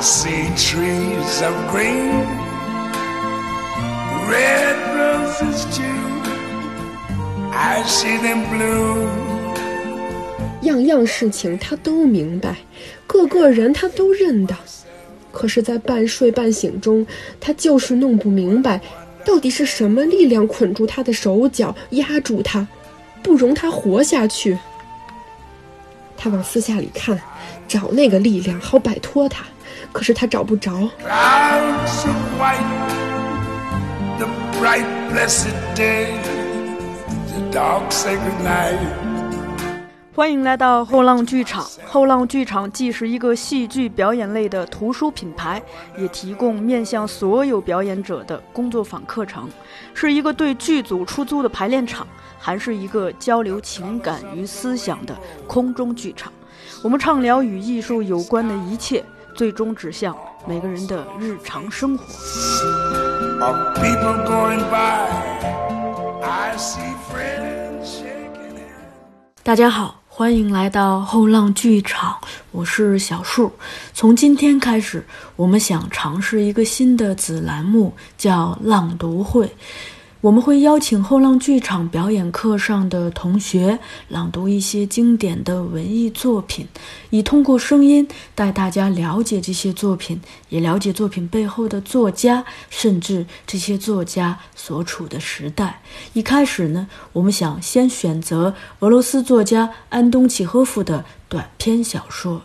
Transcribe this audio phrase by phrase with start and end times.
[0.00, 2.24] See trees of green,
[4.30, 5.84] red roses too.
[7.52, 9.08] I see them bloom.
[10.62, 12.56] 样样事情他都明白，
[13.08, 14.56] 个个人他都认得。
[15.32, 17.04] 可是，在半睡半醒中，
[17.40, 18.80] 他就是弄不明白，
[19.24, 22.66] 到底是什么力量捆住他的手脚，压住他，
[23.22, 24.56] 不容他活下去。
[26.16, 27.20] 他往私下里看，
[27.66, 29.44] 找那个力量，好摆脱他。
[29.92, 30.72] 可是他找不着。
[30.72, 32.62] Clouds of white,
[34.18, 34.26] the
[34.60, 36.12] bright blessed day,
[37.28, 38.78] the dark sacred night.
[40.14, 41.64] 欢迎来到后浪剧场。
[41.86, 45.62] 后浪剧场既是一个戏剧表演类的图书品牌，
[45.96, 49.48] 也提供面向所有表演者的工作坊课程，
[49.94, 52.04] 是一个对剧组出租的排练场，
[52.36, 55.16] 还是一个交流情感与思想的
[55.46, 56.32] 空中剧场。
[56.82, 59.04] 我们畅聊与艺术有关的一切，
[59.38, 62.04] 最终指向每个人的日常生活。
[69.44, 72.18] 大家好，欢迎来到后浪剧场，
[72.50, 73.52] 我是小树。
[73.94, 79.48] 从今天开始，我们想尝试一个新的子栏目，叫浪读会。
[80.20, 86.66] 我们会邀请后浪剧场表演课上的同学朗读一些经典的文艺作品，
[87.10, 95.80] 以通过声音带大家了解这些作品，也了解作品背后的作家，甚至这些作家所处的时代。
[96.14, 102.42] 一开始呢，我们想先选择俄罗斯作家安东契诃夫的短篇小说。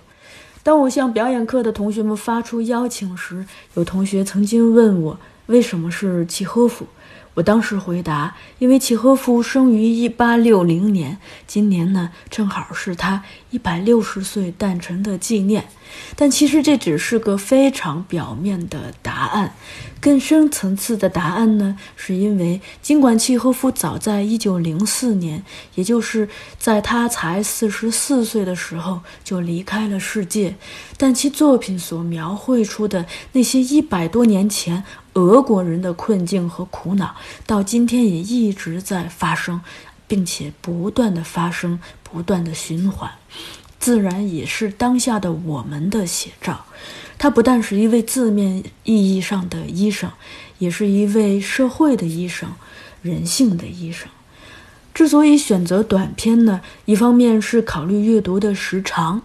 [0.61, 6.87] 当我向表演课的同学们发出邀请时，有同学曾经问我为什么是契诃夫。
[7.35, 15.65] 我当时回答，因为契诃夫生于一八六零年，今年呢正好是他一百六十岁诞辰的纪念。
[16.15, 19.55] 但其实这只是个非常表面的答案，
[19.99, 26.29] 更深层次的答案呢，是因为尽管契诃夫早在一九零四年，也就是
[26.59, 30.55] 在他才四十四岁的时候就离开了世界，
[30.97, 37.15] 但其作品所描绘出的那些一百多年前俄国人的困境和苦恼，
[37.45, 39.61] 到今天也一直在发生，
[40.07, 43.11] 并且不断的发生，不断的循环。
[43.79, 46.65] 自然也是当下的我们的写照。
[47.17, 50.09] 他不但是一位字面意义上的医生，
[50.57, 52.49] 也是一位社会的医生，
[53.01, 54.07] 人性的医生。
[54.93, 59.21] 之所以选择短篇呢，一方面是考虑阅读的时长，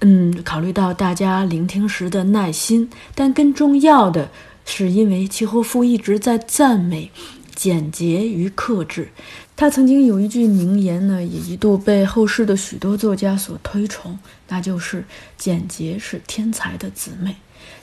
[0.00, 4.30] 嗯，考虑到大家聆听时的耐心，但更重要的
[4.66, 7.10] 是，因为契诃夫一直在赞美
[7.54, 9.08] 简洁与克制。
[9.56, 14.18] 他曾经有一句名言呢，也一度被后世的许多作家所推崇，
[14.48, 15.02] 那就是
[15.38, 17.36] “简洁是天才的姊妹”。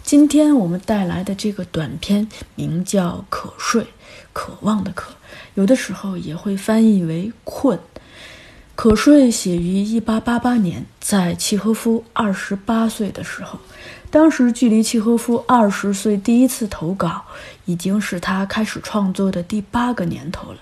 [0.04, 3.82] 今天我们带来的这个短篇名叫《渴睡》，
[4.34, 5.14] 渴望的渴，
[5.56, 7.76] 有的时候也会翻译为困。
[8.76, 13.60] 《可睡》写于1888年，在契诃夫28岁的时候。
[14.10, 17.24] 当时距离契诃夫20岁第一次投稿，
[17.66, 20.58] 已经是他开始创作的第八个年头了。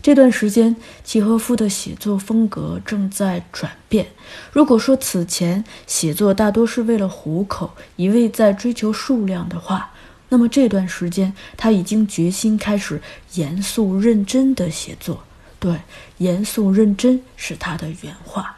[0.00, 0.74] 这段时间，
[1.04, 4.06] 契诃夫的写作风格正在转变。
[4.52, 9.92] 如果说此前写作大多是为了糊口，一味在追求数量的话，
[10.28, 13.00] 那么这段时间他已经决心开始
[13.34, 15.22] 严肃认真的写作。
[15.58, 15.80] 对，
[16.18, 18.56] 严肃认真是他的原话。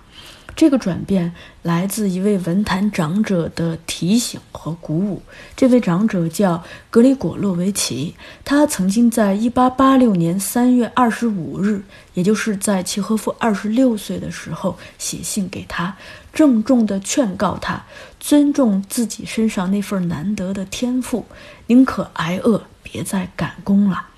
[0.57, 5.23] 这个转变来自一位文坛长者的提醒和鼓舞。
[5.57, 15.97] 这位长者叫格里果洛维奇，他曾经在1886年3月25日，也就是在契诃夫26岁的时候，写信给他，
[16.35, 17.83] 郑重地劝告他
[18.19, 21.25] 尊重自己身上那份难得的天赋，
[21.69, 24.09] 宁可挨饿，别再赶工了。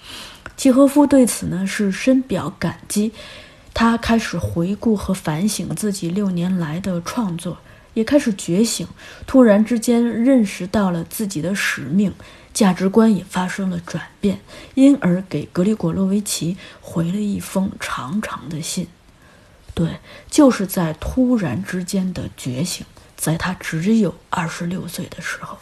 [0.57, 3.13] 契诃夫对此呢是深表感激。
[3.75, 7.57] 他开始回顾和反省自己六年来的创作，
[7.95, 8.87] 也开始觉醒，
[9.27, 12.13] 突然之间认识到了自己的使命，
[12.53, 14.41] 价值观也发生了转变，
[14.75, 18.89] 因而给格里果洛维奇回了一封长长的信。
[19.75, 20.01] 对，
[20.31, 22.85] 就是在突然之间的觉醒，
[23.17, 25.57] 在他只有二十六岁的时候。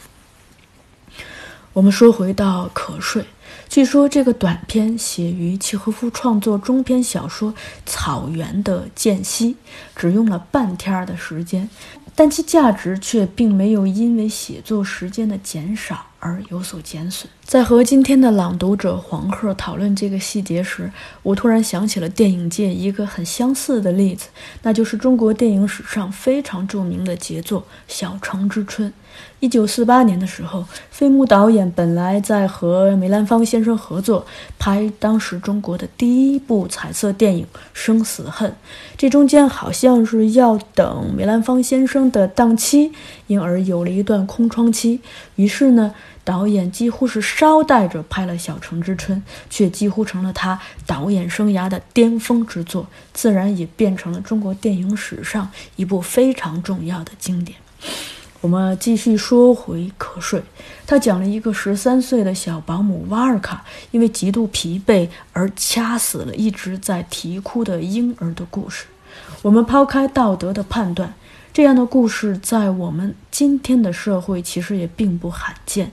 [1.75, 3.25] 我们说回到瞌睡。
[3.71, 7.53] 据说这个短篇写于契诃夫创作中篇小说
[7.87, 9.55] 《草原的间隙》，
[9.95, 11.71] 只用了半天的时间，
[12.17, 17.31] 但其价值却并没有因为写作时间的减少而有所减损。
[17.45, 20.91] 在和今天的朗读者黄鹤讨论这个细节时，
[21.23, 24.27] 我突然想起了电影界一个很相似的例子，
[24.65, 28.91] 那就是中国电影史上非常著名的杰作《小城之春》。
[29.41, 34.27] 一九四八年的时候，费穆导演本来在和梅兰芳先生合作
[34.59, 38.51] 拍当时中国的第一部彩色电影《生死恨》，
[38.97, 42.93] 这中间好像是要等梅兰芳先生的档期，
[43.27, 45.01] 因而有了一段空窗期。
[45.37, 45.95] 于是呢。
[46.23, 49.19] 导演几乎是捎带着拍了《小城之春》，
[49.49, 57.59] 却几乎成了他导演生涯的巅峰之作，自然也变成了中国电影史上一部非常重要的经典。
[58.41, 60.41] 我们继续说回《瞌睡》，
[60.87, 68.87] 他讲了一个十三岁的小保姆瓦尔卡因为极度疲惫而掐死了一直在啼哭的婴儿的故事。
[69.43, 71.13] 我们抛开道德的判断，
[71.53, 75.93] 这样的故事在我们今天的社会其实也并不罕见。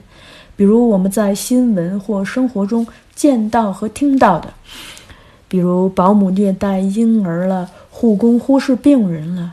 [0.56, 4.54] 比如我们在新闻或生活中见到和听到的，
[5.48, 9.52] 比如保姆虐待婴儿了，护工忽视病人了，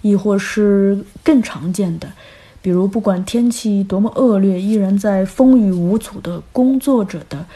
[0.00, 2.08] 亦或是更常见的，
[2.66, 7.46] 比如不管天气多么恶劣，依然在风雨无阻的工作者的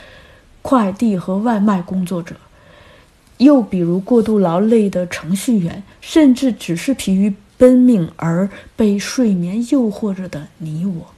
[0.63, 2.37] 快递和外卖工作者，
[3.39, 11.09] 又比如过度劳累的程序员，甚至只是疲于奔命而被睡眠诱惑着的你我。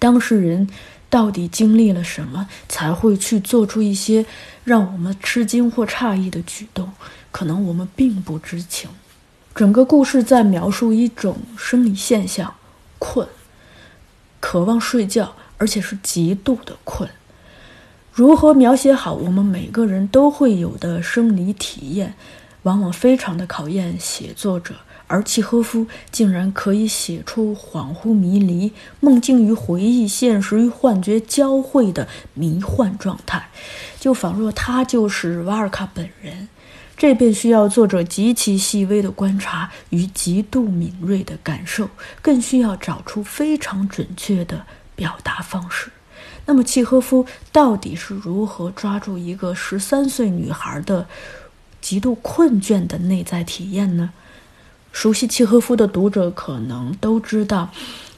[0.00, 0.68] 当事人
[1.08, 4.26] 到底经历了什么，才会去做出一些
[4.64, 6.90] 让我们吃惊或诧异的举动？
[7.30, 8.90] 可能我们并不知情。
[9.56, 12.52] 整个故事在描述一种生理现象——
[13.00, 13.26] 困，
[14.38, 17.08] 渴望睡觉，而且是极度的困。
[18.12, 22.14] 如何描写好我们每个人都会有的生理体验，
[22.64, 24.74] 往往非常的考验写作者。
[25.06, 33.48] 而契诃夫竟然可以写出恍惚迷离、梦境与回忆、现实与幻觉交汇的迷幻状态，
[33.98, 36.48] 就仿若他就是瓦尔卡本人。
[36.96, 41.90] 这便需要作者极其细微的观察与极度敏锐的感受，
[42.22, 44.64] 更需要找出非常准确的
[44.94, 45.90] 表达方式。
[46.46, 51.06] 那么，契诃夫到底是如何抓住一个十三岁女孩的
[51.80, 54.10] 极度困倦的内在体验呢？
[54.92, 57.70] 熟悉契诃夫的读者可能都知道，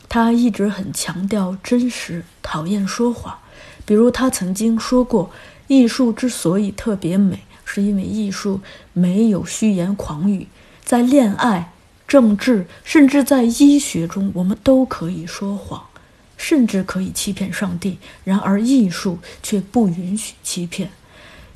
[0.08, 3.36] 他一直很强调真实，讨厌说谎。
[3.84, 5.30] 比如，他曾经说过
[5.66, 8.62] ：“艺术之所以特别美，是因为艺术
[8.94, 10.46] 没有虚言狂语。
[10.82, 11.70] 在恋爱、
[12.06, 15.84] 政治，甚至在医学中，我们都可以说谎，
[16.38, 17.98] 甚至可以欺骗上帝。
[18.24, 20.88] 然而，艺术却不允许欺骗。”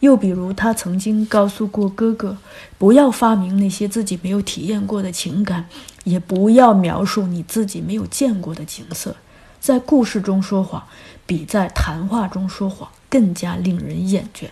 [0.01, 2.37] 又比如，他曾经告诉过哥哥，
[2.77, 5.69] 不要发明那些自己没有体验过的情感，
[6.03, 9.17] 也不要描述你自己没有见过的景色。
[9.61, 10.83] 在故事中说谎，
[11.25, 14.49] 比在谈话中说谎更加令人厌倦。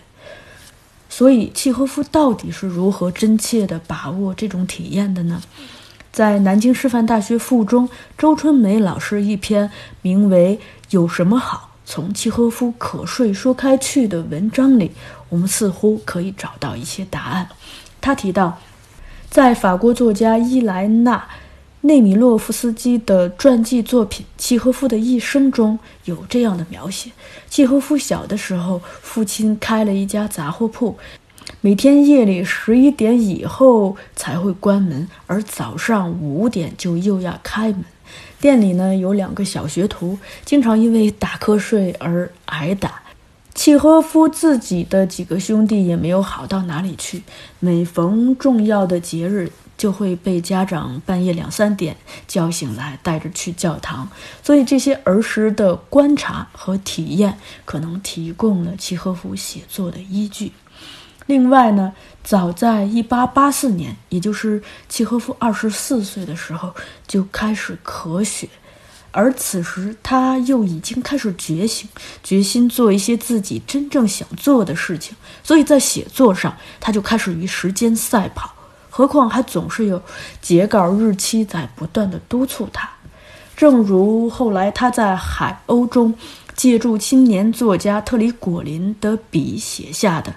[1.13, 5.41] 所以，契诃夫到底是如何真切地把握这种体验的呢？
[6.09, 9.69] 在南京师范大学附中周春梅老师一篇
[10.01, 10.57] 名为
[10.91, 11.57] 《有什么好》。
[11.85, 14.91] 从契诃夫瞌睡说开去的文章里，
[15.27, 17.49] 我们似乎可以找到一些答案。
[17.99, 18.57] 他提到，
[19.29, 21.17] 在法国作家伊莱娜·
[21.83, 27.09] 内米洛夫斯基的传记作品《契诃夫的一生》中有这样的描写：
[27.49, 30.95] 契诃夫小的时候，父亲开了一家杂货铺，
[31.59, 37.83] 每天夜里十一点以后才会关门，而早上五点就又要开门。
[38.39, 43.01] 店里呢有两个小学徒，经常因为打瞌睡而挨打。
[43.53, 47.21] 契诃夫自己的几个兄弟也没有好到哪里去，
[47.59, 51.95] 每逢重要的节日，就会被家长半夜两三点
[52.27, 54.09] 叫醒来，带着去教堂。
[54.41, 60.53] 所以这些儿时的观察和体验，可能提供了契诃夫写作的依据。
[61.27, 61.93] 另外呢，
[62.23, 66.73] 早在1884年，也就是契诃夫24岁的时候，
[67.05, 68.49] 就开始咳血，
[69.11, 71.87] 而此时他又已经开始觉醒，
[72.23, 75.15] 决心做一些自己真正想做的事情。
[75.43, 78.53] 所以在写作上，他就开始与时间赛跑，
[78.89, 80.01] 何况还总是有
[80.41, 82.89] 截稿日期在不断的督促他。
[83.57, 86.15] 正如后来他在《海鸥》中
[86.55, 90.33] 借助青年作家特里果林的笔写下的。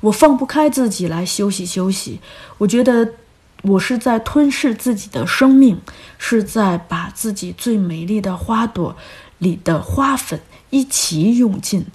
[0.00, 2.20] 我放不开自己来休息休息，
[2.58, 3.14] 我觉得
[3.62, 5.80] 我是在吞噬自己的生命，
[6.16, 8.96] 是在把自己最美丽的花朵
[9.38, 11.86] 里的花粉一起用尽，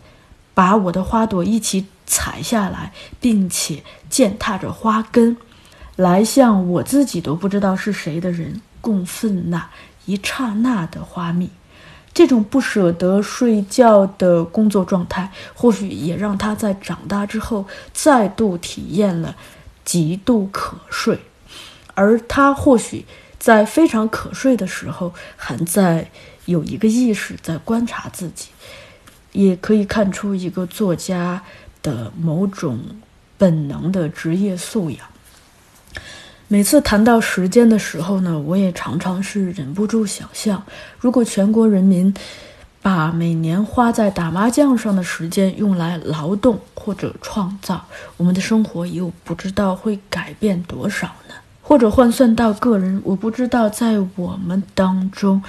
[0.53, 2.91] 把我的花朵一起采下来，
[3.21, 5.37] 并且践踏着花根，
[5.95, 9.69] 来向我自己都不知道是谁的人供奉那
[10.05, 11.49] 一刹那的花蜜。
[12.13, 19.35] 这种不舍得睡觉的工作状态，或许也让他在长大之后再度体验了
[19.85, 21.19] 极度瞌睡。
[21.95, 23.05] 而他或许
[23.39, 26.09] 在非常瞌睡的时候，还在
[26.45, 28.49] 有一个意识在观察自己，
[29.31, 31.43] 也可以看出一个作家
[31.81, 32.79] 的某种
[33.37, 34.99] 本能的职业素养。
[36.47, 40.63] 每次谈到时间的时候呢，我也常常是忍不住想象，
[40.99, 42.13] 如果全国人民
[42.81, 47.85] 把每年花在打麻将上的时间用来劳动或者创造，
[48.17, 51.33] 我们的生活又不知道会改变多少呢？
[51.73, 55.41] 或者换算到个人，我不知道在我们当中，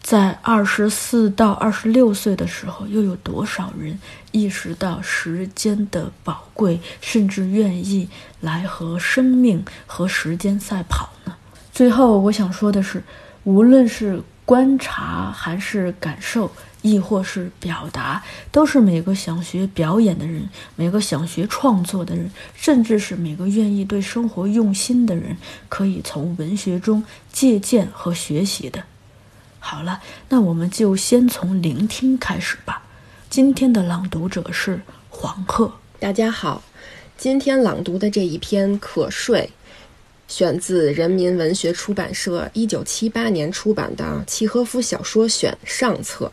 [0.00, 4.00] 在二十四到二十六岁的时候，又有多少人
[4.32, 8.08] 意识到时间的宝贵，甚至愿意
[8.40, 11.34] 来和生命和时间赛跑呢？
[11.70, 13.02] 最后，我想说的是，
[13.44, 16.50] 无论是观察还是感受。
[16.82, 25.36] 亦或是表达，都是每个想学表演的人，每个想学创作的人，甚至是每个愿意对生活用心的人，
[25.68, 28.84] 可以从文学中借鉴和学习的。
[29.58, 32.82] 好了，那我们就先从聆听开始吧。
[33.28, 35.74] 今天的朗读者是黄鹤。
[35.98, 36.62] 大家好，
[37.18, 39.50] 今天朗读的这一篇《瞌睡》，
[40.34, 46.32] 选自人民文学出版社一九七八年出版的《契诃夫小说选》上册。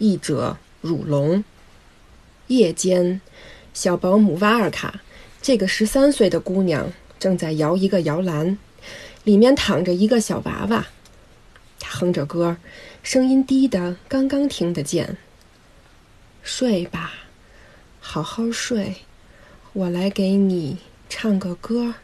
[0.00, 1.44] 译者汝龙。
[2.48, 3.20] 夜间，
[3.72, 5.00] 小保姆瓦尔卡，
[5.40, 8.58] 这个十三岁的姑娘正在摇一个摇篮，
[9.22, 10.88] 里面躺着一个小娃娃。
[11.78, 12.56] 她哼着歌，
[13.04, 15.16] 声音低的刚刚听得见。
[16.42, 17.12] 睡吧，
[18.00, 18.96] 好好睡，
[19.72, 20.78] 我来给你
[21.08, 21.94] 唱个歌。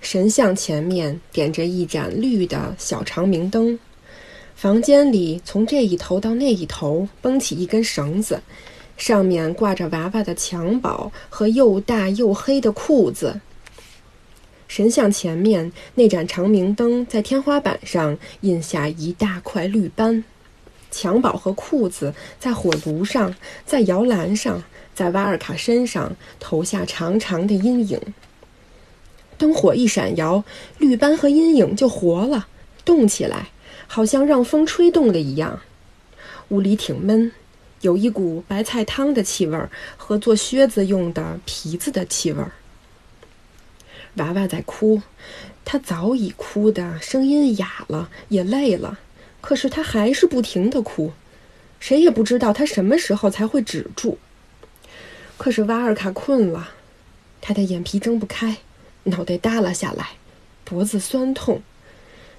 [0.00, 3.78] 神像前面点着一盏绿的小长明灯。
[4.58, 8.42] 房间里，从这一头到那一头绷起一根绳子，
[8.96, 13.40] 上面挂着娃娃的襁褓和又大又黑的裤子。
[14.66, 20.24] 神像前面那盏长明灯在天花板上印下一大块绿斑，
[20.90, 23.32] 襁褓和裤子在火炉上，
[23.64, 28.00] 在摇篮上，在瓦尔卡身上投下长长的阴影。
[29.36, 30.42] 灯火一闪摇，
[30.78, 32.48] 绿斑和阴影就活了，
[32.84, 33.50] 动起来。
[33.88, 35.60] 好像让风吹动了一样，
[36.50, 37.32] 屋里挺闷，
[37.80, 39.58] 有一股白菜汤的气味
[39.96, 42.44] 和做靴子用的皮子的气味。
[44.14, 45.02] 娃娃在哭，
[45.64, 48.98] 他早已哭的声音哑了，也累了，
[49.40, 51.12] 可是他还是不停的哭，
[51.80, 54.18] 谁也不知道他什么时候才会止住。
[55.36, 56.70] 可是瓦尔卡困了，
[57.40, 58.58] 他的眼皮睁不开，
[59.04, 60.10] 脑袋耷拉下来，
[60.64, 61.62] 脖子酸痛。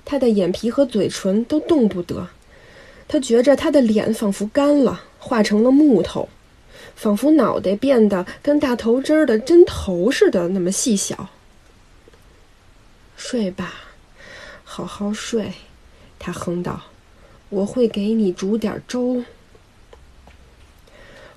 [0.05, 2.27] 他的眼皮和嘴唇都动不得，
[3.07, 6.27] 他觉着他的脸仿佛干了，化成了木头，
[6.95, 11.29] 仿佛脑袋变得跟大头针儿的针头似的那么细小。
[13.15, 13.73] 睡吧，
[14.63, 15.53] 好好睡，
[16.17, 16.81] 他哼道
[17.49, 19.23] ：“我会给你煮点粥。”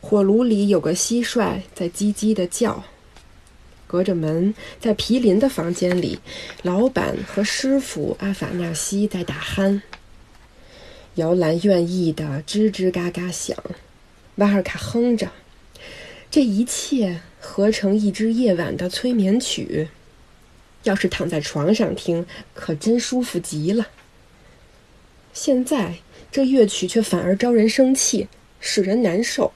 [0.01, 2.85] 火炉里有个蟋蟀在叽叽的叫。
[3.93, 6.19] 隔着门，在毗邻的房间里，
[6.63, 9.83] 老板和师傅阿法纳西在打鼾。
[11.17, 13.55] 摇篮愿意的吱吱嘎嘎响，
[14.37, 15.31] 瓦尔卡哼着，
[16.31, 19.89] 这一切合成一支夜晚的催眠曲。
[20.85, 23.89] 要是躺在床上听，可真舒服极了。
[25.35, 25.97] 现在
[26.31, 29.53] 这乐曲却反而招人生气，使人难受，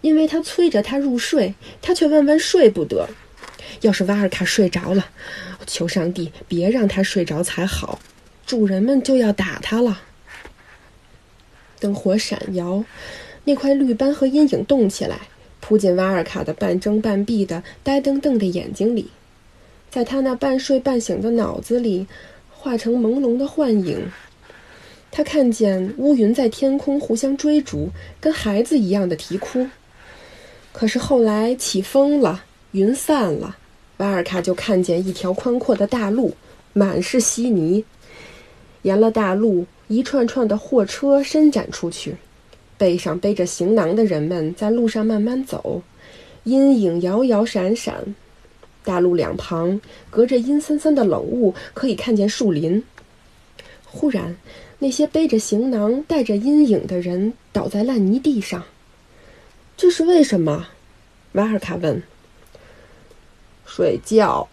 [0.00, 3.08] 因为他催着他入睡，他却万万睡不得。
[3.80, 5.06] 要是瓦尔卡睡着了，
[5.66, 7.98] 求上帝别让他睡着才好。
[8.46, 10.00] 主人们就要打他了。
[11.78, 12.84] 灯火闪摇，
[13.44, 15.20] 那块绿斑和阴影动起来，
[15.60, 19.10] 扑进瓦尔卡的半睁半闭的呆瞪瞪的眼睛里，
[19.90, 22.06] 在他那半睡半醒的脑子里，
[22.50, 24.10] 化成朦胧的幻影。
[25.10, 29.68] 他看见乌云在天空互相追逐，跟孩子一样的啼哭。
[30.72, 32.44] 可是后来起风了。
[32.72, 33.56] 云散了，
[33.96, 36.34] 瓦尔卡就看见一条宽阔的大路，
[36.74, 37.82] 满是稀泥。
[38.82, 42.14] 沿了大路，一串串的货车伸展出去，
[42.76, 45.82] 背上背着行囊的人们在路上慢慢走，
[46.44, 48.14] 阴影摇摇闪闪。
[48.84, 52.82] 大路两旁隔着阴森森的冷雾，可以看见树林。
[53.86, 54.36] 忽然，
[54.78, 58.62] 那些背着行囊、带着阴影的人倒在烂泥地上。
[59.76, 60.68] 这是为什么？
[61.32, 62.02] 瓦尔卡问。
[63.68, 64.48] 睡觉，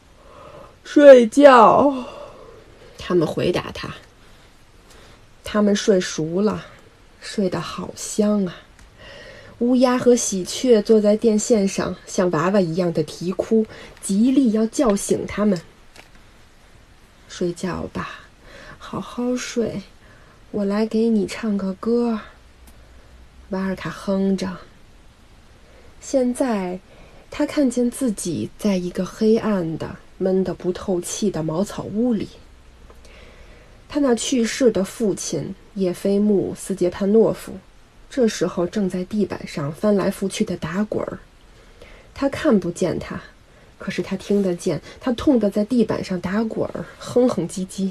[0.84, 2.06] 睡觉。
[2.98, 3.90] 他们回答他
[5.44, 6.66] ：“他们睡熟了，
[7.22, 8.58] 睡得好香啊！
[9.60, 13.66] 乌鸦和喜鹊坐在电线上，像娃娃一样的啼哭，
[14.02, 15.60] 极力要叫醒他们。
[17.30, 18.20] 睡觉吧，
[18.78, 19.82] 好好睡，
[20.52, 22.20] 我来给你唱个歌。
[23.50, 24.58] 瓦尔卡哼着。
[26.02, 26.80] 现在，
[27.38, 32.30] 他看见自己在一个黑暗的、闷得不透气的茅草屋里。
[33.90, 37.52] 他那去世的父亲叶菲木斯杰潘诺夫，
[38.10, 41.20] 这时候正在地板上翻来覆去的打滚儿。
[42.14, 43.22] 他看不见他，
[43.78, 47.90] 可是他听得见他痛得在地板上打滚儿，哼哼唧唧。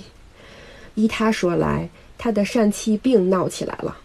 [0.95, 3.99] 依他说来，他的疝气病闹起来了。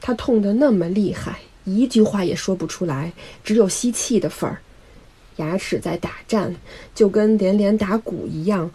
[0.00, 3.12] 他痛得那么厉害，一句话也说不出来，
[3.44, 4.60] 只有吸气的份儿，
[5.36, 6.54] 牙齿在打颤，
[6.94, 8.70] 就跟连连打鼓一样，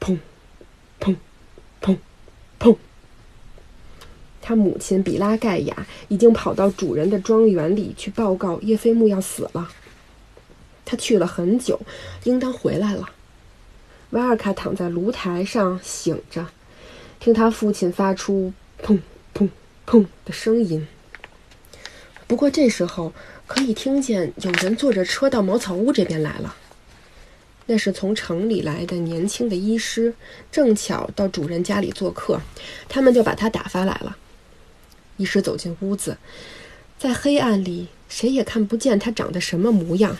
[0.00, 0.18] 砰，
[1.00, 1.16] 砰。
[1.80, 1.96] 砰，
[2.58, 2.76] 砰！
[4.42, 9.70] 他母亲比拉盖亚已经跑到主人的庄园里去报告叶菲木要死了。
[10.84, 11.80] 他去了很久，
[12.24, 13.08] 应当回来了。
[14.10, 16.46] 瓦尔卡躺在炉台上醒着，
[17.20, 18.98] 听他父亲发出砰
[19.32, 19.48] 砰
[19.86, 20.88] 砰的声音。
[22.26, 23.12] 不过这时候
[23.48, 26.54] 可以听见有人坐着车到茅草屋这边来了。
[27.66, 30.14] 那是从城里来的年轻的医师，
[30.52, 32.40] 正巧到主人家里做客，
[32.88, 34.16] 他们就把他打发来了。
[35.16, 36.16] 医师走进屋子，
[36.98, 40.16] 在黑暗里谁也看不见他长得什么模样，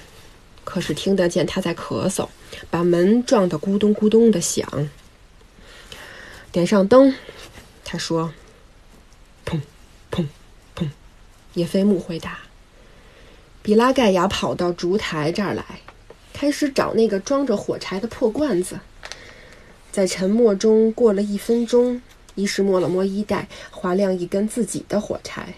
[0.64, 2.28] 可是听得见他在咳嗽，
[2.68, 4.88] 把门撞得咕咚咕咚的响。
[6.50, 7.14] 点上灯，
[7.84, 8.32] 他说
[9.46, 9.60] ：“砰，
[10.10, 10.26] 砰，
[10.74, 10.88] 砰。”
[11.54, 12.40] 叶飞木回答。
[13.68, 15.62] 比拉盖亚跑到烛台这儿来。
[16.32, 18.80] 开始找那个装着火柴的破罐子，
[19.92, 22.00] 在沉默中过了一分钟，
[22.34, 25.52] 医师摸了摸衣袋，划亮一根自己的火柴。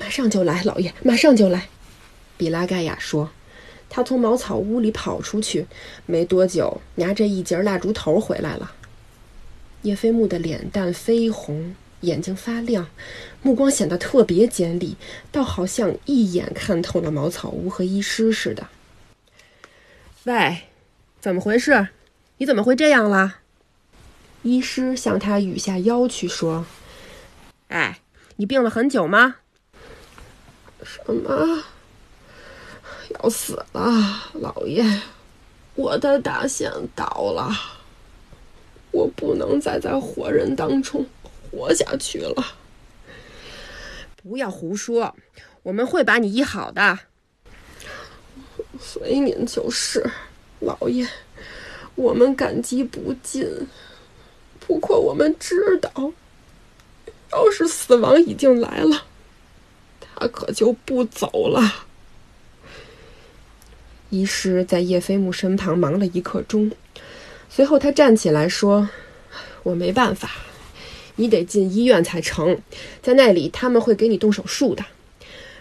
[0.00, 1.68] 马上就来，老爷，马上就来。
[2.36, 3.30] 比拉盖亚说。
[3.88, 5.68] 他从茅草屋里跑出去，
[6.06, 8.72] 没多久，拿着一截蜡烛头回来了。
[9.82, 12.88] 叶飞木的脸蛋绯红，眼睛发亮，
[13.42, 14.96] 目光显得特别尖利，
[15.30, 18.66] 倒好像一眼看透了茅草屋和医师似的。
[20.24, 20.62] 喂，
[21.20, 21.88] 怎么回事？
[22.38, 23.38] 你怎么会这样啦？
[24.42, 26.64] 医师向他语下腰去说
[27.68, 28.00] ：“哎，
[28.36, 29.36] 你病了很久吗
[30.82, 31.62] ？”“什么？
[33.22, 34.82] 要死了，老爷！
[35.74, 37.50] 我的大线倒了，
[38.90, 41.04] 我不能再在活人当中
[41.50, 42.54] 活下去了。
[44.22, 45.16] ”“不要胡说，
[45.62, 46.98] 我们会把你医好的。”
[48.80, 50.10] 随您就是，
[50.60, 51.06] 老爷，
[51.94, 53.66] 我们感激不尽。
[54.58, 56.12] 不过我们知道，
[57.32, 59.04] 要是死亡已经来了，
[60.00, 61.86] 他可就不走了。
[64.10, 66.72] 医师在叶飞木身旁忙了一刻钟，
[67.48, 68.88] 随后他站起来说
[69.62, 70.30] ：“我没办法，
[71.20, 72.58] 你得进医院才成，
[73.02, 74.82] 在那里他们会给你动手术的。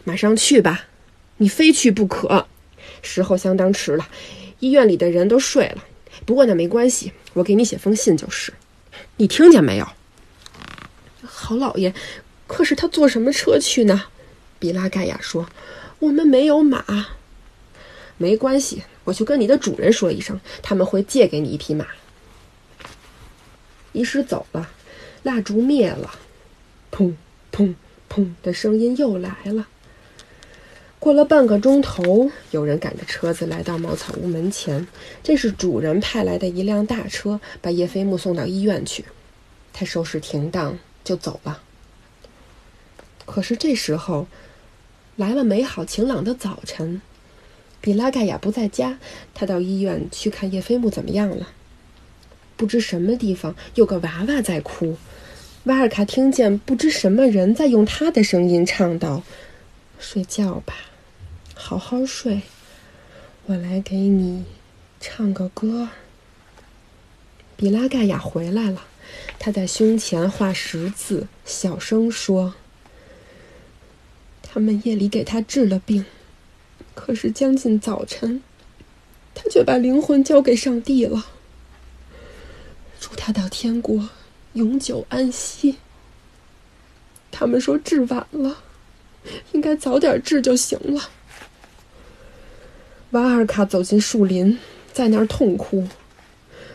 [0.05, 0.85] 马上去吧，
[1.35, 2.47] 你非去不可。”
[3.03, 4.07] 时候相当迟了，
[4.61, 5.83] 医院里的人都睡了。
[6.25, 8.53] 不过那没关系，我给你写封信就是。
[9.17, 9.87] 你听见没有？
[11.23, 11.93] 好老爷，
[12.47, 14.05] 可是他坐什么车去呢？
[14.59, 15.49] 比拉盖亚说
[15.99, 17.07] ：“我们没有马。”
[18.17, 21.85] 没关系，我去跟你的主人说一声，他们会借给你一匹马。
[23.91, 24.69] 医师走了，
[25.23, 26.11] 蜡烛灭了，
[26.91, 27.13] 砰
[27.51, 27.75] 砰
[28.09, 29.67] 砰的声音又来了。
[30.99, 34.85] 过了半个钟头，有人赶着车子来到茅草屋门前。
[35.23, 39.05] 这是主人派来的一辆大车，把叶飞木送到医院去。
[39.71, 41.61] 他收拾停当就走了。
[43.25, 44.27] 可是这时候，
[45.15, 47.01] 来了美好晴朗的早晨。
[47.79, 48.99] 比拉盖亚不在家，
[49.33, 51.47] 他到医院去看叶飞木怎么样了。
[52.57, 54.97] 不知什么地方有个娃娃在哭。
[55.65, 59.23] 瓦尔卡听见不知什么人在用他的声音唱道
[59.99, 60.73] ：“睡觉吧。”
[61.53, 62.41] 好好睡，
[63.45, 64.45] 我来给你
[65.01, 65.89] 唱个歌。
[67.57, 68.85] 比拉盖亚回来了，
[69.37, 72.55] 他在胸前画十字，小声说
[74.41, 76.05] ：“他们夜里给他治了病，
[76.95, 78.41] 可是将近早晨，
[79.35, 81.27] 他却把灵魂交给上帝了。
[82.97, 84.09] 祝他到天国
[84.53, 85.77] 永久安息。
[87.31, 88.57] 他们说治晚了，
[89.51, 91.09] 应该早点治就行了。”
[93.11, 94.59] 瓦尔卡走进树林，
[94.93, 95.87] 在那儿痛哭。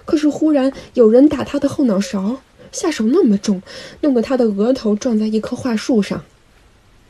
[0.04, 2.40] 可是忽然有人打他的后脑勺，
[2.72, 3.62] 下手那么重，
[4.00, 6.24] 弄得他的额头撞在一棵桦树上。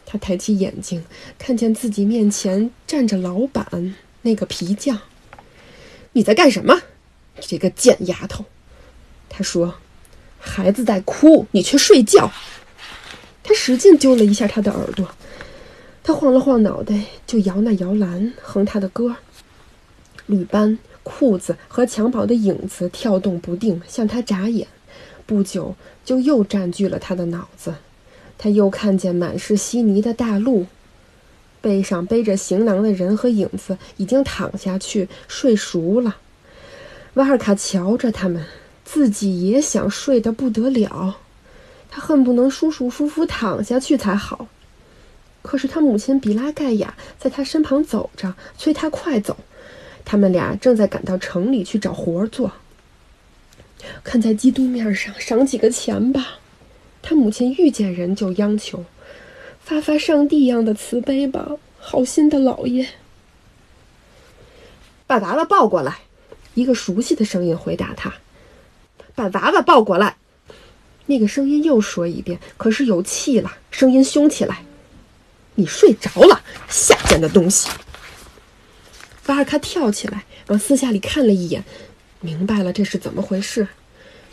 [0.06, 1.04] 他抬起眼睛，
[1.38, 5.00] 看见自己面前站着老板，那个皮匠。
[6.12, 6.82] 你在干什么？
[7.36, 8.44] 你这个贱丫头！
[9.28, 9.74] 他说
[10.44, 12.30] ：“孩子在哭，你去睡觉。”
[13.42, 15.08] 他使劲揪了一下他的耳朵，
[16.02, 16.94] 他晃了晃脑袋，
[17.26, 19.16] 就摇那摇篮，哼他的歌。
[20.26, 24.66] 绿斑、裤子和襁褓的影子跳动不定，向他眨眼。
[25.26, 27.74] 不久，就又占据了他的脑子。
[28.38, 30.66] 他又看见满是稀泥的大路，
[31.60, 36.16] 背上背着行囊的人和影子已经躺下去睡熟了。
[37.14, 38.44] 瓦尔卡瞧着他们，
[38.84, 41.16] 自己也想睡得不得了，
[41.90, 44.48] 他恨不能舒舒服服躺下去才好。
[45.42, 49.36] 可是他母亲比拉盖亚在他身旁走着，催他快走。
[50.04, 52.52] 他们俩正在赶到城里去找活做。
[54.02, 56.38] 看在基督面上，赏几个钱吧。
[57.02, 58.84] 他母亲遇见人就央求，
[59.60, 62.86] 发发上帝一样的慈悲吧，好心的老爷。
[65.06, 65.98] 把娃娃抱过来，
[66.54, 68.14] 一个熟悉的声音回答他
[69.14, 70.16] ：“把娃娃抱过来。”
[71.06, 74.64] 那个声音又说一遍，可是有气了，声音凶起来
[75.56, 77.68] ：“你睡着了，下贱的东西！”
[79.26, 81.64] 巴尔卡跳起来，往四下里看了一眼，
[82.20, 83.68] 明白了这是怎么回事。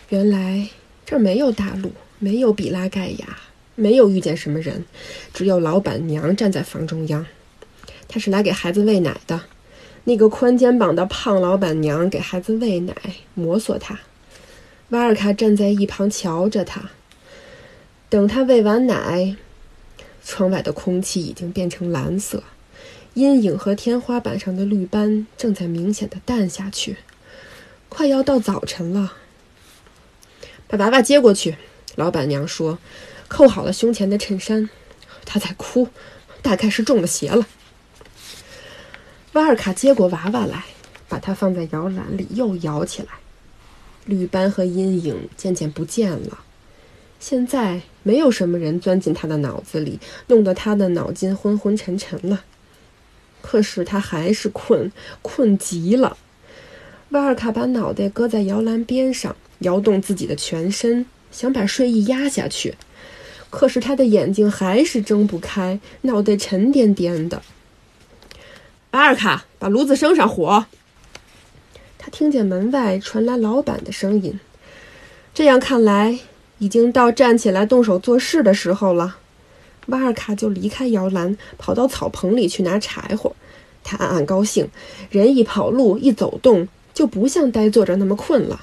[0.09, 0.69] 原来
[1.05, 1.91] 这儿没有大陆。
[2.23, 3.39] 没有比拉盖亚，
[3.73, 4.85] 没有遇见什么人，
[5.33, 7.25] 只有老板娘站在房中央。
[8.07, 9.41] 她是来给孩子喂奶的。
[10.03, 12.93] 那个宽肩膀的胖老板娘给孩子喂奶，
[13.33, 13.99] 摩挲他。
[14.91, 16.89] 瓦尔卡站在一旁瞧着他。
[18.09, 19.37] 等他喂完奶，
[20.23, 22.43] 窗外的空气已经变成蓝色，
[23.13, 26.97] 阴影和天花板上的绿斑正在明显的淡下去。
[27.87, 29.13] 快要到早晨了，
[30.67, 31.55] 把娃娃接过去。
[31.95, 32.77] 老板娘说
[33.29, 34.69] ：“扣好了胸前的衬衫，
[35.23, 35.87] 他在哭，
[36.41, 37.47] 大概是中了邪了。”
[39.31, 40.65] 瓦尔卡接过娃娃来，
[41.07, 43.20] 把它放在摇篮里，又摇起来。
[44.05, 46.39] 绿斑和阴影渐渐不见了。
[47.19, 52.43] 现在没有什么人钻进他的脑子里，弄得他的脑筋昏昏沉沉了。
[53.41, 56.17] 可是他还是困，困极了。
[57.09, 61.05] 瓦尔卡把脑袋搁在摇篮边上，摇动自己的全身。
[61.31, 62.75] 想把睡意压下去，
[63.49, 67.41] 可是他的眼睛还是睁不开，脑袋沉甸甸的。
[68.89, 70.65] 巴尔卡，把炉子生上火。
[72.03, 74.39] 他听见门外传来老板的声音。
[75.35, 76.17] 这样看来，
[76.57, 79.17] 已经到站起来动手做事的时候了。
[79.85, 83.35] 瓦尔卡就离开摇篮，跑到草棚里去拿柴火。
[83.83, 84.67] 他暗暗高兴，
[85.11, 88.61] 人一跑路，一走动，就不像呆坐着那么困了。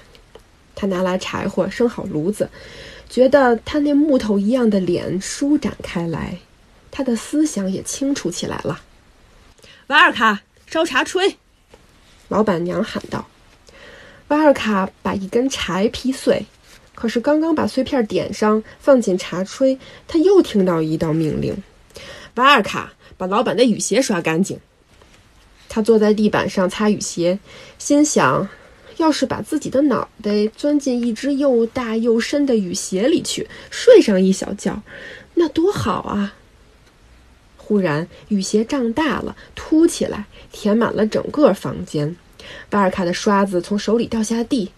[0.74, 2.50] 他拿来柴火，生好炉子，
[3.08, 6.38] 觉得他那木头一样的脸舒展开来，
[6.90, 8.80] 他的思想也清楚起来了。
[9.86, 11.36] 瓦尔卡，烧茶吹！
[12.28, 13.26] 老板娘喊道。
[14.28, 16.46] 瓦尔卡把一根柴劈碎，
[16.94, 21.62] 可是刚刚把碎片点上，放进茶炊，他又听到一道命令：
[22.34, 24.58] 瓦尔卡，把老板的雨鞋刷干净。
[25.68, 27.38] 他坐在地板上擦雨鞋，
[27.78, 28.48] 心想。
[28.98, 34.82] 要是把自己的脑袋钻进一只又大又深的雨鞋里去，睡上一小觉，
[35.34, 36.34] 那多好啊！
[37.68, 42.16] 忽然，雨鞋胀大了，凸起来，填满了整个房间。
[42.70, 44.70] 巴尔卡的刷子从手里掉下地，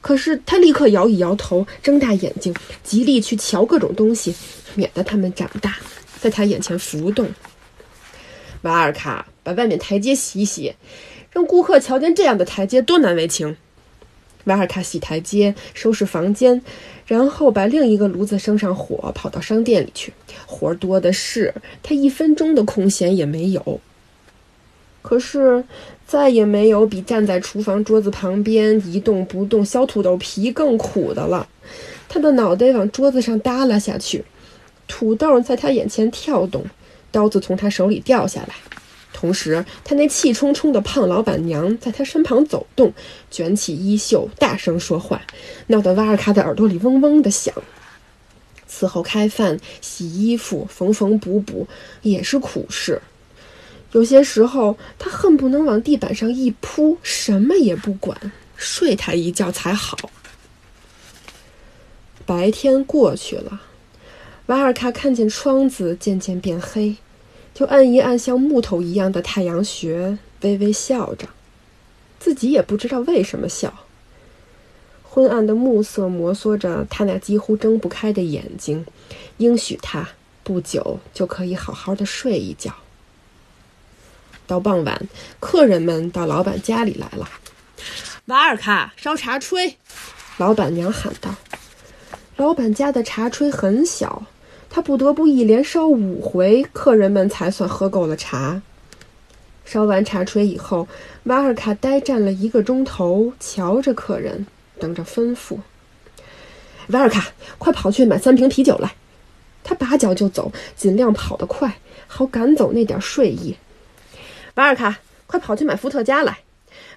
[0.00, 4.32] 可是他立刻摇一摇头，睁大眼睛，极力去瞧各种东西，
[4.76, 5.74] 免得它们长大，
[6.20, 7.28] 在他眼前浮动。
[8.62, 10.72] 瓦尔卡，把外面台阶洗一洗。
[11.32, 13.56] 让顾客瞧见这样的台阶，多难为情。
[14.44, 16.60] 瓦尔卡洗台阶，收拾房间，
[17.06, 20.12] 然后把另一个炉子生上火，跑到商店里去。
[20.46, 23.80] 活儿多的是，他一分钟的空闲也没有。
[25.02, 25.64] 可是，
[26.06, 31.48] 再也没有比站在厨房桌子旁边一动不动削土豆皮更苦的了。
[32.08, 34.24] 他的脑袋往桌子上耷拉下去，
[34.86, 36.64] 土豆在他眼前跳动，
[37.10, 38.54] 刀子从他手里掉下来。
[39.20, 42.90] 同时，他那气冲冲的胖老板娘在他身旁走动，
[43.30, 45.20] 卷起衣袖，大声说话，
[45.66, 47.54] 闹得瓦尔卡的耳朵里嗡嗡的响。
[48.66, 51.68] 伺候开饭、洗衣服、缝缝补补
[52.00, 53.02] 也是苦事。
[53.92, 59.98] 有些时候，他恨不能往地板上一扑，什么也不管，睡他一觉才好。
[62.24, 63.60] 白天过去了，
[64.46, 66.96] 瓦尔卡看见窗子渐渐变黑。
[67.54, 71.28] 就按一按像木头一样的太阳穴，微微笑着，
[72.18, 73.72] 自己也不知道为什么笑。
[75.02, 78.86] 昏暗的暮色摩挲着他那几乎睁不开的眼睛，
[79.38, 80.08] 应许他
[80.44, 82.72] 不久就可以好好的睡一觉。
[84.46, 85.08] 到傍晚，
[85.38, 87.28] 客人们到老板家里来了。
[88.26, 89.74] 瓦尔卡，烧茶炊！
[90.38, 91.34] 老板娘喊道。
[92.36, 94.24] 老板家的茶炊很小，
[94.70, 98.62] 他不得不一连烧五回，客人们才算喝够了茶。
[99.64, 100.86] 烧完茶炊以后，
[101.24, 104.46] 瓦尔卡呆站了一个钟头，瞧着客人，
[104.78, 105.58] 等着吩咐。
[106.88, 108.94] 瓦尔卡，快跑去买三瓶啤酒来！
[109.62, 113.56] 他拔脚就走，尽量跑得快，好赶走那点睡意。
[114.54, 116.38] 瓦尔卡，快跑去买伏特加来！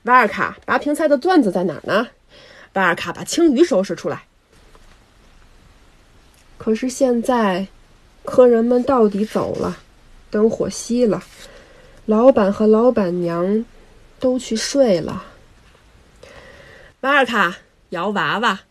[0.03, 2.07] 瓦尔卡，拔瓶塞的钻子在哪儿呢？
[2.73, 4.23] 瓦尔卡，把青鱼收拾出来。
[6.63, 7.67] 可是现在，
[8.23, 9.79] 客人们到底走了，
[10.31, 11.21] 灯火熄了，
[12.05, 13.65] 老板和老板娘
[14.17, 15.25] 都去睡了。
[17.01, 17.57] 瓦尔卡，
[17.89, 18.61] 摇娃娃。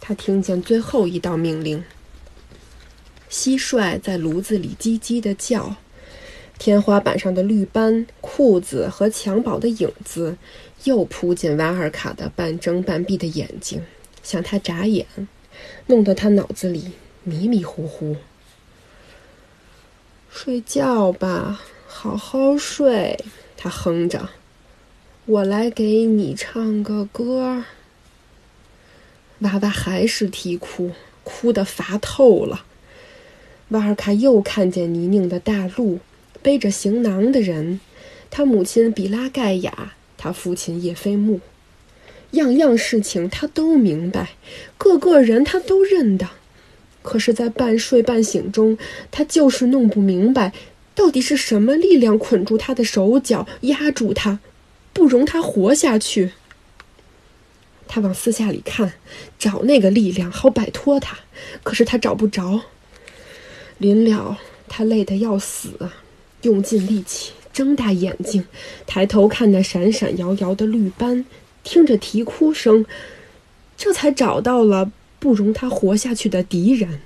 [0.00, 1.82] 他听见最后一道命令。
[3.28, 5.74] 蟋蟀在炉子里叽叽的叫，
[6.56, 10.36] 天花板上的绿斑、裤子和襁褓的影子
[10.84, 13.82] 又扑进瓦尔卡的半睁半闭的眼睛，
[14.22, 15.04] 向他眨眼。
[15.86, 16.92] 弄得他脑子里
[17.22, 18.16] 迷迷糊糊。
[20.30, 23.24] 睡觉吧，好好睡。
[23.56, 24.28] 他哼着
[25.24, 27.64] ：“我来给你唱个歌。”
[29.40, 30.92] 娃娃还是啼哭，
[31.24, 32.64] 哭得乏透了。
[33.68, 36.00] 瓦尔卡又看见泥泞的大路，
[36.42, 37.80] 背着行囊的人，
[38.30, 41.40] 他母亲比拉盖亚，他父亲叶菲木。
[42.36, 44.30] 样样事情他都明白，
[44.78, 46.26] 个个人他都认得，
[47.02, 48.78] 可是，在半睡半醒中，
[49.10, 50.52] 他就是弄不明白，
[50.94, 54.40] 到底是什么力量捆住他的手脚，压住他，
[54.92, 56.32] 不容他活下去。
[57.88, 58.94] 他往四下里看，
[59.38, 61.18] 找那个力量，好摆脱他，
[61.62, 62.62] 可是他找不着。
[63.78, 65.68] 临了，他累得要死，
[66.42, 68.44] 用尽力气，睁大眼睛，
[68.86, 71.24] 抬头看那闪闪摇摇的绿斑。
[71.66, 72.86] 听着啼哭声，
[73.76, 77.00] 这才找到了不容他活下去的敌人。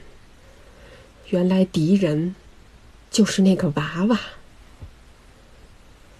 [1.30, 2.34] 原来敌人
[3.10, 4.20] 就是那个娃娃。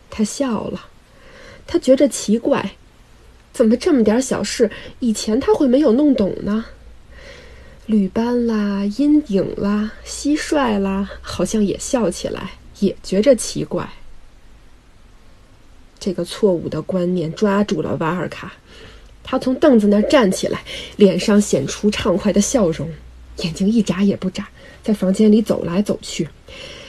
[0.09, 0.89] 他笑了，
[1.67, 2.73] 他觉着奇怪，
[3.53, 6.65] 怎么这么点小事，以前他会没有弄懂呢？
[7.85, 13.93] 绿斑啦，阴影啦，蟋蟀啦，好像也笑起来，也觉着奇怪。
[16.01, 18.55] 这个错误的观念抓住了瓦尔卡，
[19.23, 20.65] 他从凳子那儿站起来，
[20.97, 22.91] 脸上显出畅快的笑容，
[23.37, 24.49] 眼睛一眨也不眨，
[24.83, 26.29] 在房间里走来走去。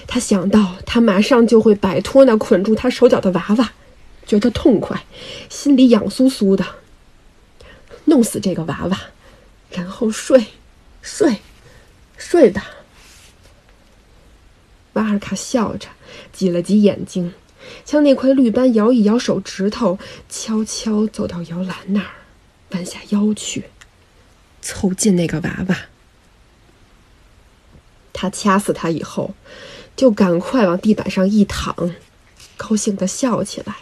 [0.07, 3.73] 他想到他马上就会摆脱那捆住他手脚的娃娃，
[4.25, 5.03] 觉得痛快，
[5.49, 6.65] 心里痒酥酥的。
[8.05, 8.99] 弄死这个娃娃，
[9.71, 10.45] 然后睡，
[11.01, 11.37] 睡，
[12.17, 12.65] 睡吧。
[14.93, 15.87] 瓦尔卡笑着，
[16.33, 17.33] 挤了挤眼睛。
[17.85, 19.97] 像那块绿斑摇一摇手指头，
[20.29, 22.11] 悄悄走到摇篮那儿，
[22.71, 23.65] 弯下腰去，
[24.61, 25.77] 凑近那个娃娃。
[28.13, 29.33] 他掐死他以后，
[29.95, 31.95] 就赶快往地板上一躺，
[32.57, 33.77] 高兴的笑起来，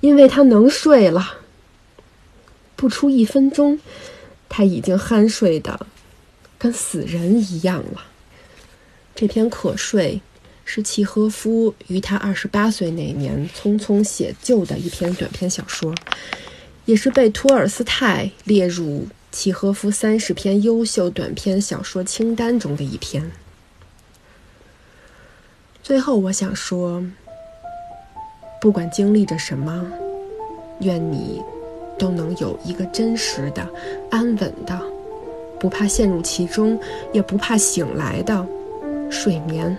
[0.00, 1.38] 因为他能睡了。
[2.76, 3.80] 不出一分钟，
[4.48, 5.86] 他已经酣睡的
[6.58, 8.04] 跟死人一样了。
[9.14, 10.20] 这篇可睡。
[10.64, 15.94] 是契诃夫于他二十八岁那年匆匆写就的一篇短篇小说，
[16.86, 23.30] 也是被托尔斯泰列入契诃夫三十篇优秀短篇小说清单中的一篇。
[25.82, 27.04] 最后，我想说，
[28.60, 29.86] 不管经历着什么，
[30.80, 31.42] 愿你
[31.98, 33.68] 都能有一个真实的、
[34.10, 34.80] 安稳的、
[35.60, 36.80] 不怕陷入其中，
[37.12, 38.46] 也不怕醒来的
[39.10, 39.76] 睡眠。